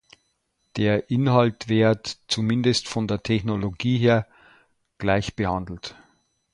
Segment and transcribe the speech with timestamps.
[0.77, 4.25] Der Inhalt wird, zumindest von der Technologie her,
[4.97, 5.93] gleich behandelt.